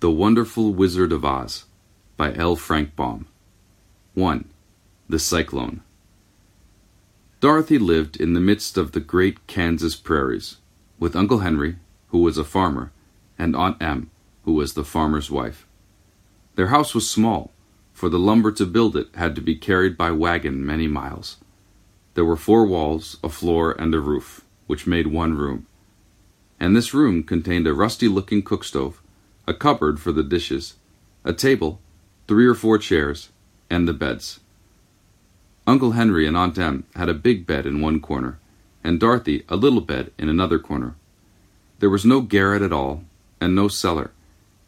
[0.00, 1.66] The Wonderful Wizard of Oz
[2.16, 2.56] by L.
[2.56, 3.26] Frank Baum.
[4.14, 4.48] 1.
[5.10, 5.82] The Cyclone.
[7.40, 10.56] Dorothy lived in the midst of the great Kansas prairies,
[10.98, 11.76] with Uncle Henry,
[12.08, 12.92] who was a farmer,
[13.38, 14.08] and Aunt Em,
[14.44, 15.66] who was the farmer's wife.
[16.54, 17.52] Their house was small,
[17.92, 21.36] for the lumber to build it had to be carried by wagon many miles.
[22.14, 25.66] There were four walls, a floor, and a roof, which made one room.
[26.58, 29.02] And this room contained a rusty looking cook stove,
[29.50, 30.76] a cupboard for the dishes,
[31.24, 31.80] a table,
[32.28, 33.30] three or four chairs,
[33.68, 34.38] and the beds.
[35.66, 38.38] Uncle Henry and Aunt Em had a big bed in one corner,
[38.84, 40.94] and Dorothy a little bed in another corner.
[41.80, 43.02] There was no garret at all,
[43.40, 44.12] and no cellar,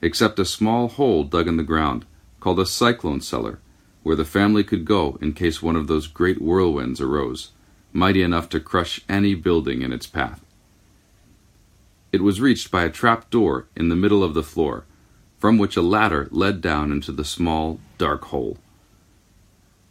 [0.00, 2.06] except a small hole dug in the ground,
[2.38, 3.58] called a cyclone cellar,
[4.04, 7.50] where the family could go in case one of those great whirlwinds arose,
[7.92, 10.40] mighty enough to crush any building in its path.
[12.10, 14.84] It was reached by a trap door in the middle of the floor,
[15.38, 18.58] from which a ladder led down into the small, dark hole.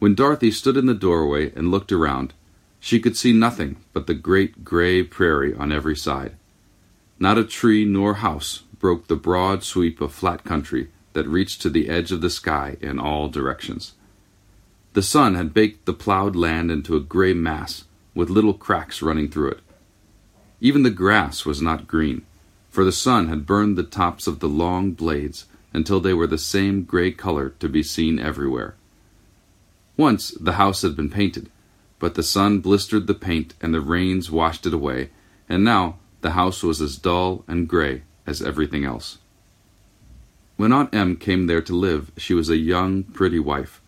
[0.00, 2.32] When Dorothy stood in the doorway and looked around,
[2.80, 6.36] she could see nothing but the great gray prairie on every side.
[7.18, 11.70] Not a tree nor house broke the broad sweep of flat country that reached to
[11.70, 13.92] the edge of the sky in all directions.
[14.94, 17.84] The sun had baked the plowed land into a gray mass
[18.14, 19.60] with little cracks running through it.
[20.60, 22.22] Even the grass was not green,
[22.68, 26.38] for the sun had burned the tops of the long blades until they were the
[26.38, 28.74] same gray color to be seen everywhere.
[29.96, 31.50] Once the house had been painted,
[31.98, 35.10] but the sun blistered the paint and the rains washed it away,
[35.48, 39.18] and now the house was as dull and gray as everything else.
[40.56, 43.80] When Aunt Em came there to live, she was a young, pretty wife.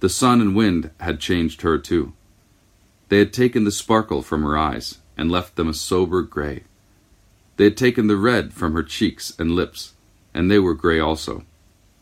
[0.00, 2.12] The sun and wind had changed her too.
[3.08, 6.64] They had taken the sparkle from her eyes and left them a sober gray.
[7.56, 9.94] They had taken the red from her cheeks and lips,
[10.32, 11.44] and they were gray also.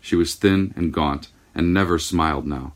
[0.01, 2.73] She was thin and gaunt, and never smiled now.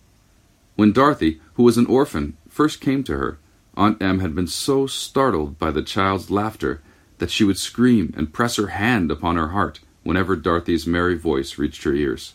[0.76, 3.38] When Dorothy, who was an orphan, first came to her,
[3.76, 6.82] Aunt Em had been so startled by the child's laughter
[7.18, 11.58] that she would scream and press her hand upon her heart whenever Dorothy's merry voice
[11.58, 12.34] reached her ears.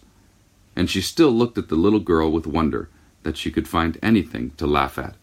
[0.75, 2.89] And she still looked at the little girl with wonder
[3.23, 5.15] that she could find anything to laugh at.